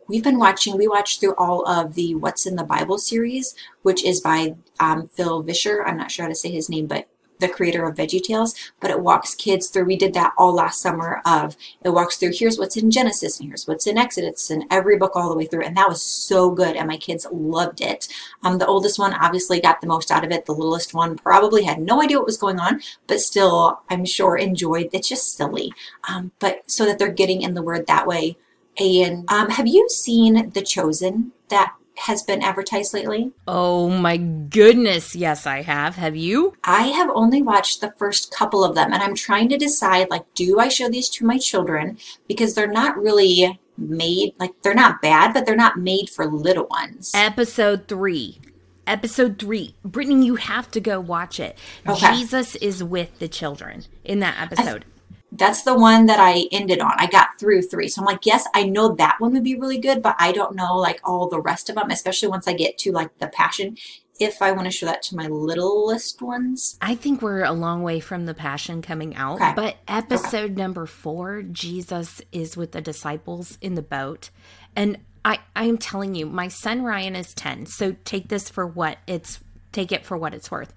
[0.10, 4.04] we've been watching, we watched through all of the What's in the Bible series, which
[4.04, 5.86] is by um, Phil Vischer.
[5.86, 7.08] I'm not sure how to say his name, but
[7.40, 9.86] the creator of Veggie Tales, but it walks kids through.
[9.86, 13.48] We did that all last summer of it walks through here's what's in Genesis and
[13.48, 15.64] here's what's in Exodus and every book all the way through.
[15.64, 16.76] And that was so good.
[16.76, 18.08] And my kids loved it.
[18.44, 20.46] Um, the oldest one obviously got the most out of it.
[20.46, 24.36] The littlest one probably had no idea what was going on, but still, I'm sure
[24.36, 24.90] enjoyed.
[24.92, 25.72] It's just silly.
[26.10, 28.38] Um, but so that they're getting in the word that way
[28.78, 31.34] and um, have you seen The Chosen?
[31.50, 33.32] that has been advertised lately?
[33.48, 35.96] Oh my goodness, yes, I have.
[35.96, 36.56] Have you?
[36.64, 40.24] I have only watched the first couple of them and I'm trying to decide like
[40.34, 45.02] do I show these to my children because they're not really made like they're not
[45.02, 47.12] bad but they're not made for little ones.
[47.14, 48.40] Episode 3.
[48.88, 49.76] Episode 3.
[49.84, 51.58] Brittany, you have to go watch it.
[51.88, 52.16] Okay.
[52.16, 54.86] Jesus is with the children in that episode.
[55.32, 56.94] That's the one that I ended on.
[56.98, 57.88] I got through 3.
[57.88, 60.56] So I'm like, yes, I know that one would be really good, but I don't
[60.56, 63.78] know like all the rest of them, especially once I get to like the passion
[64.20, 66.78] if I want to show that to my littlest ones.
[66.82, 69.54] I think we're a long way from the passion coming out, Okay.
[69.56, 74.30] but episode number four, Jesus is with the disciples in the boat.
[74.76, 78.98] And I, I'm telling you, my son Ryan is 10, so take this for what
[79.08, 79.40] it's
[79.72, 80.74] take it for what it's worth.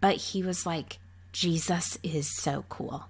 [0.00, 0.98] But he was like,
[1.32, 3.04] Jesus is so cool.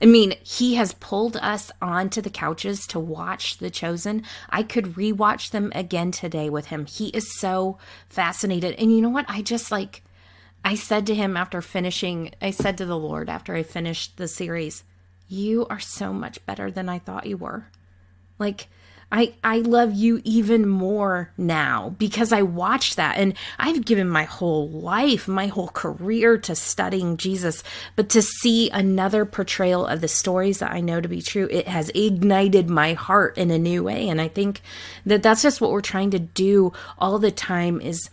[0.00, 4.24] I mean, he has pulled us onto the couches to watch The Chosen.
[4.50, 6.86] I could rewatch them again today with him.
[6.86, 7.78] He is so
[8.08, 8.74] fascinated.
[8.78, 9.26] And you know what?
[9.28, 10.02] I just like
[10.64, 14.28] I said to him after finishing, I said to the Lord after I finished the
[14.28, 14.82] series,
[15.28, 17.66] You are so much better than I thought you were.
[18.38, 18.68] Like,
[19.12, 24.24] I, I love you even more now because I watched that and I've given my
[24.24, 27.62] whole life, my whole career to studying Jesus.
[27.96, 31.68] But to see another portrayal of the stories that I know to be true, it
[31.68, 34.08] has ignited my heart in a new way.
[34.08, 34.62] And I think
[35.06, 38.10] that that's just what we're trying to do all the time is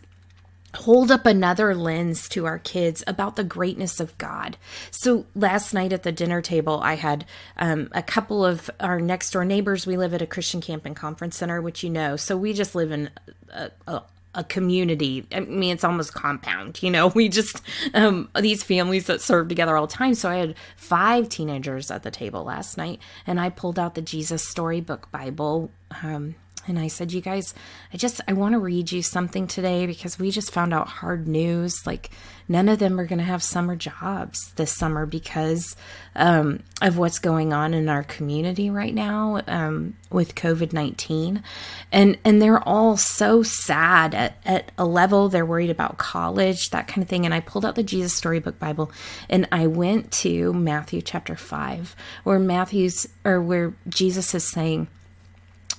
[0.76, 4.58] hold up another lens to our kids about the greatness of God.
[4.90, 7.26] So last night at the dinner table, I had
[7.58, 9.86] um, a couple of our next door neighbors.
[9.86, 12.16] We live at a Christian camp and conference center, which you know.
[12.16, 13.10] So we just live in
[13.50, 14.02] a, a,
[14.34, 15.26] a community.
[15.32, 16.82] I mean, it's almost compound.
[16.82, 17.62] You know, we just
[17.94, 20.16] um, these families that serve together all the time.
[20.16, 24.02] So I had five teenagers at the table last night, and I pulled out the
[24.02, 25.72] Jesus Storybook Bible.
[26.04, 26.36] Um,
[26.68, 27.54] and I said, "You guys,
[27.94, 31.28] I just I want to read you something today because we just found out hard
[31.28, 31.86] news.
[31.86, 32.12] Like
[32.48, 35.76] none of them are going to have summer jobs this summer because
[36.16, 41.44] um, of what's going on in our community right now um, with COVID nineteen,
[41.92, 45.30] and and they're all so sad at at a level.
[45.30, 47.26] They're worried about college, that kind of thing.
[47.26, 48.92] And I pulled out the Jesus Storybook Bible
[49.30, 54.88] and I went to Matthew chapter five, where Matthew's or where Jesus is saying."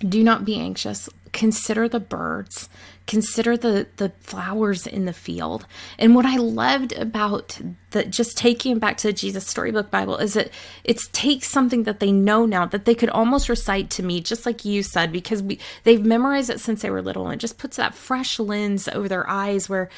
[0.08, 1.08] Do not be anxious.
[1.32, 2.68] Consider the birds.
[3.06, 5.66] Consider the the flowers in the field.
[5.98, 7.58] And what i loved about
[7.90, 10.50] the just taking back to the jesus storybook bible is that
[10.84, 14.46] it takes something that they know now that they could almost recite to me just
[14.46, 17.24] like you said because we they've memorized it since they were little.
[17.24, 19.88] And it just puts that fresh lens over their eyes where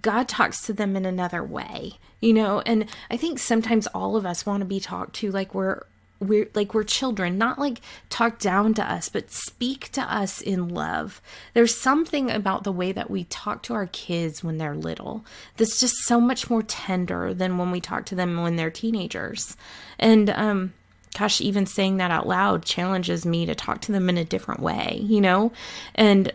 [0.00, 2.62] god talks to them in another way you know?
[2.64, 5.82] And i think sometimes all of us want to be talked to like we're
[6.20, 10.68] we're like we're children not like talk down to us but speak to us in
[10.68, 11.20] love.
[11.52, 15.24] There's something about the way that we talk to our kids when they're little
[15.56, 19.56] that's just so much more tender than when we talk to them when they're teenagers.
[19.98, 20.72] And um
[21.16, 24.60] gosh even saying that out loud challenges me to talk to them in a different
[24.60, 25.52] way you know?
[25.94, 26.32] And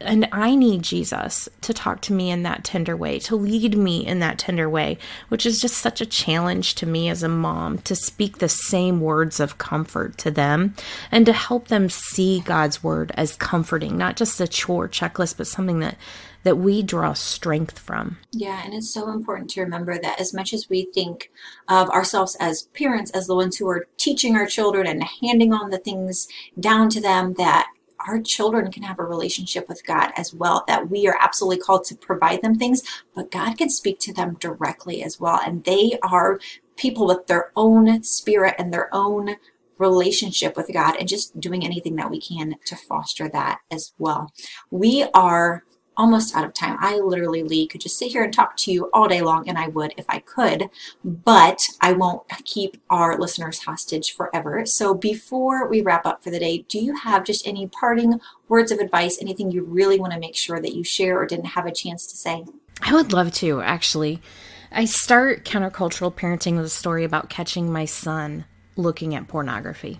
[0.00, 4.06] and I need Jesus to talk to me in that tender way, to lead me
[4.06, 7.78] in that tender way, which is just such a challenge to me as a mom
[7.78, 10.74] to speak the same words of comfort to them
[11.10, 15.46] and to help them see God's word as comforting, not just a chore checklist, but
[15.46, 15.96] something that
[16.44, 18.16] that we draw strength from.
[18.30, 21.30] Yeah, and it's so important to remember that as much as we think
[21.68, 25.70] of ourselves as parents, as the ones who are teaching our children and handing on
[25.70, 27.68] the things down to them, that
[28.06, 31.84] our children can have a relationship with God as well, that we are absolutely called
[31.84, 32.82] to provide them things,
[33.14, 35.40] but God can speak to them directly as well.
[35.44, 36.38] And they are
[36.76, 39.36] people with their own spirit and their own
[39.78, 44.32] relationship with God and just doing anything that we can to foster that as well.
[44.70, 45.64] We are
[45.98, 46.78] almost out of time.
[46.80, 49.58] I literally, Lee, could just sit here and talk to you all day long, and
[49.58, 50.70] I would if I could,
[51.04, 54.64] but I won't keep our listeners hostage forever.
[54.64, 58.70] So before we wrap up for the day, do you have just any parting words
[58.70, 61.66] of advice, anything you really want to make sure that you share or didn't have
[61.66, 62.44] a chance to say?
[62.80, 64.22] I would love to, actually.
[64.70, 68.44] I start countercultural parenting with a story about catching my son
[68.76, 69.98] looking at pornography.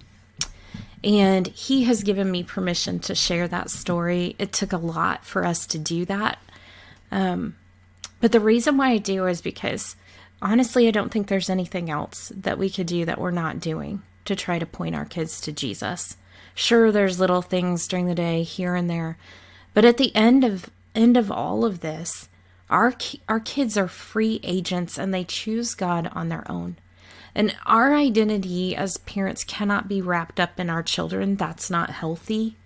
[1.04, 4.34] And he has given me permission to share that story.
[4.38, 6.38] It took a lot for us to do that.
[7.10, 7.56] Um,
[8.20, 9.96] but the reason why I do is because
[10.42, 14.02] honestly, I don't think there's anything else that we could do that we're not doing
[14.24, 16.16] to try to point our kids to Jesus.
[16.54, 19.16] Sure, there's little things during the day here and there,
[19.74, 22.28] but at the end of end of all of this,
[22.68, 22.94] our
[23.28, 26.76] our kids are free agents and they choose God on their own.
[27.38, 31.36] And our identity as parents cannot be wrapped up in our children.
[31.36, 32.56] That's not healthy.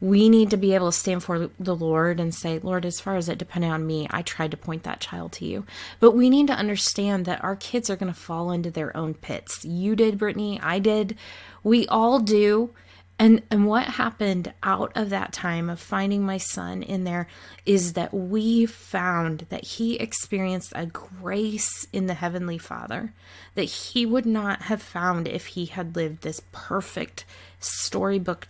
[0.00, 3.16] we need to be able to stand for the Lord and say, Lord, as far
[3.16, 5.64] as it depended on me, I tried to point that child to you.
[6.00, 9.14] But we need to understand that our kids are going to fall into their own
[9.14, 9.64] pits.
[9.64, 10.60] You did, Brittany.
[10.62, 11.16] I did.
[11.64, 12.70] We all do.
[13.18, 17.26] And and what happened out of that time of finding my son in there
[17.64, 23.14] is that we found that he experienced a grace in the heavenly Father
[23.54, 27.24] that he would not have found if he had lived this perfect
[27.58, 28.48] storybook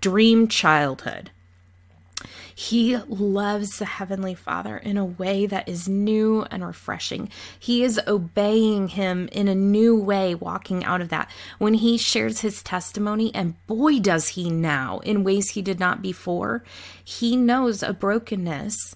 [0.00, 1.30] dream childhood.
[2.54, 7.30] He loves the Heavenly Father in a way that is new and refreshing.
[7.58, 11.30] He is obeying Him in a new way, walking out of that.
[11.58, 16.02] When he shares his testimony, and boy, does he now in ways he did not
[16.02, 16.62] before,
[17.02, 18.94] he knows a brokenness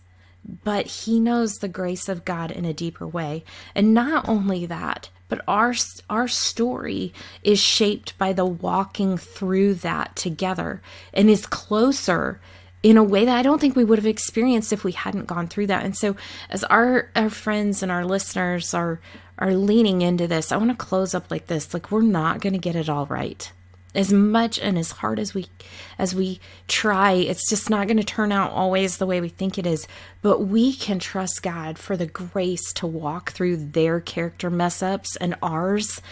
[0.64, 3.44] but he knows the grace of God in a deeper way.
[3.74, 5.74] And not only that, but our
[6.08, 10.80] our story is shaped by the walking through that together
[11.12, 12.40] and is closer
[12.82, 15.48] in a way that I don't think we would have experienced if we hadn't gone
[15.48, 15.84] through that.
[15.84, 16.16] And so
[16.50, 19.00] as our our friends and our listeners are
[19.38, 21.72] are leaning into this, I want to close up like this.
[21.74, 23.50] Like we're not going to get it all right
[23.94, 25.46] as much and as hard as we
[25.98, 29.58] as we try it's just not going to turn out always the way we think
[29.58, 29.88] it is
[30.20, 35.16] but we can trust god for the grace to walk through their character mess ups
[35.16, 36.02] and ours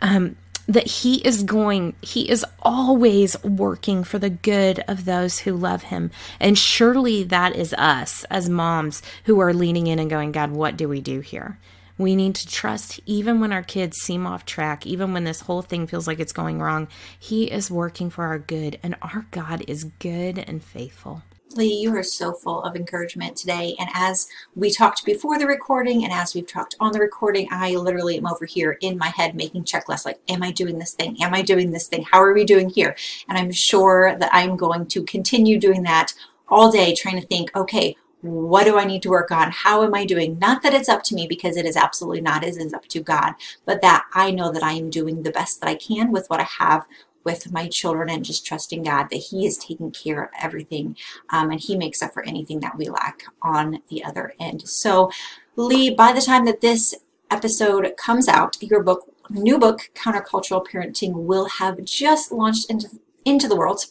[0.00, 0.34] um,
[0.66, 5.84] that he is going he is always working for the good of those who love
[5.84, 6.10] him
[6.40, 10.76] and surely that is us as moms who are leaning in and going god what
[10.76, 11.58] do we do here
[11.98, 15.62] we need to trust, even when our kids seem off track, even when this whole
[15.62, 16.88] thing feels like it's going wrong,
[17.18, 21.22] He is working for our good, and our God is good and faithful.
[21.54, 23.76] Lee, you are so full of encouragement today.
[23.78, 27.76] And as we talked before the recording and as we've talked on the recording, I
[27.76, 31.22] literally am over here in my head making checklists like, am I doing this thing?
[31.22, 32.04] Am I doing this thing?
[32.10, 32.96] How are we doing here?
[33.28, 36.14] And I'm sure that I'm going to continue doing that
[36.48, 39.50] all day, trying to think, okay, what do I need to work on?
[39.52, 40.38] How am I doing?
[40.38, 42.42] Not that it's up to me because it is absolutely not.
[42.42, 43.34] It is up to God,
[43.64, 46.40] but that I know that I am doing the best that I can with what
[46.40, 46.86] I have
[47.26, 50.96] with my children and just trusting God that He is taking care of everything
[51.30, 54.66] um, and He makes up for anything that we lack on the other end.
[54.66, 55.10] So,
[55.56, 56.94] Lee, by the time that this
[57.30, 62.88] episode comes out, your book, new book, Countercultural Parenting, will have just launched into
[63.26, 63.84] into the world.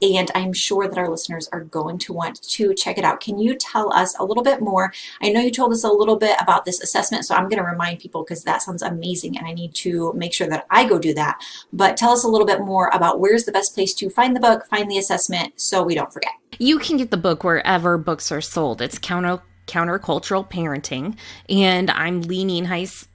[0.00, 3.20] And I'm sure that our listeners are going to want to check it out.
[3.20, 4.92] Can you tell us a little bit more?
[5.22, 7.68] I know you told us a little bit about this assessment, so I'm going to
[7.68, 10.98] remind people because that sounds amazing and I need to make sure that I go
[10.98, 11.38] do that.
[11.72, 14.40] But tell us a little bit more about where's the best place to find the
[14.40, 16.32] book, find the assessment so we don't forget.
[16.58, 18.80] You can get the book wherever books are sold.
[18.80, 21.14] It's counter countercultural parenting
[21.50, 23.06] and i'm Lee Nienhuis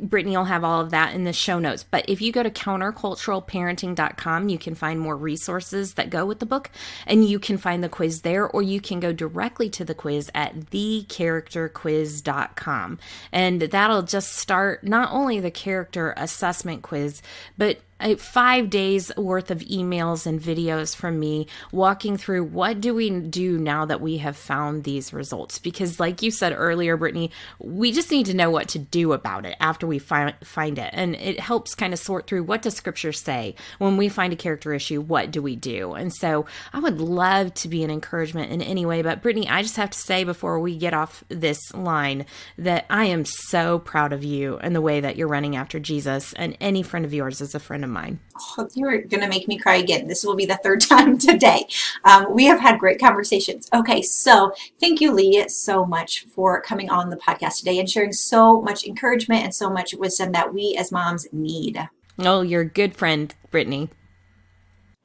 [0.00, 1.82] Brittany will have all of that in the show notes.
[1.82, 6.46] But if you go to counterculturalparenting.com, you can find more resources that go with the
[6.46, 6.70] book
[7.06, 10.30] and you can find the quiz there, or you can go directly to the quiz
[10.34, 12.98] at thecharacterquiz.com.
[13.32, 17.22] And that'll just start not only the character assessment quiz,
[17.58, 22.94] but Uh, five days worth of emails and videos from me walking through what do
[22.94, 25.58] we do now that we have found these results?
[25.58, 29.46] Because like you said earlier brittany we just need to know what to do about
[29.46, 30.90] it after we find find it.
[30.92, 33.54] And it helps kind of sort through what does scripture say?
[33.78, 35.92] When we find a character issue what do we do?
[35.94, 36.44] And so
[36.74, 39.90] i would love to be an encouragement in any way but brittany i just have
[39.90, 42.26] to say before we get off this line
[42.58, 46.32] that i am so proud of you and the way that you're running after jesus.
[46.34, 48.20] And any friend of yours is a friend of mine.
[48.58, 50.06] Oh, you're going to make me cry again.
[50.06, 51.66] This will be the third time today.
[52.04, 53.70] Um, we have had great conversations.
[53.72, 58.12] Okay, so thank you, Lee, so much for coming on the podcast today and sharing
[58.12, 61.88] so much encouragement and so much wisdom that we as moms need.
[62.18, 63.88] Oh, you're a good friend, Brittany.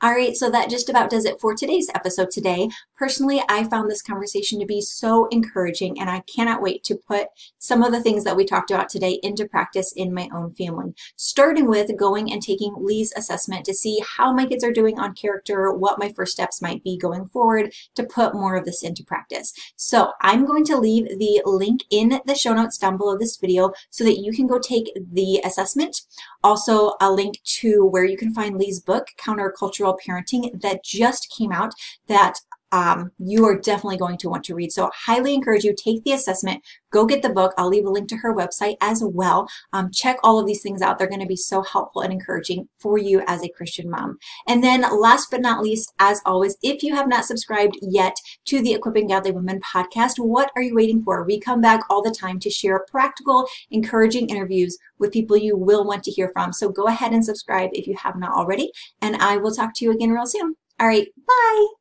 [0.01, 2.69] All right, so that just about does it for today's episode today.
[2.97, 7.27] Personally, I found this conversation to be so encouraging, and I cannot wait to put
[7.57, 10.93] some of the things that we talked about today into practice in my own family.
[11.17, 15.15] Starting with going and taking Lee's assessment to see how my kids are doing on
[15.15, 19.03] character, what my first steps might be going forward to put more of this into
[19.03, 19.51] practice.
[19.75, 23.73] So I'm going to leave the link in the show notes down below this video
[23.89, 26.03] so that you can go take the assessment.
[26.41, 31.51] Also, a link to where you can find Lee's book, Countercultural Parenting, that just came
[31.51, 31.73] out
[32.07, 32.39] that
[32.71, 34.71] um, you are definitely going to want to read.
[34.71, 37.53] So I highly encourage you, take the assessment, go get the book.
[37.57, 39.47] I'll leave a link to her website as well.
[39.73, 40.97] Um, check all of these things out.
[40.97, 44.17] They're going to be so helpful and encouraging for you as a Christian mom.
[44.47, 48.15] And then last but not least, as always, if you have not subscribed yet
[48.45, 51.23] to the Equipping Godly Women podcast, what are you waiting for?
[51.23, 55.85] We come back all the time to share practical, encouraging interviews with people you will
[55.85, 56.53] want to hear from.
[56.53, 58.71] So go ahead and subscribe if you have not already.
[59.01, 60.55] And I will talk to you again real soon.
[60.79, 61.07] All right.
[61.27, 61.78] Bye.